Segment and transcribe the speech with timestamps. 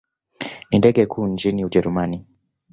[0.71, 2.25] Ni ndege kuu nchini Ujerumani.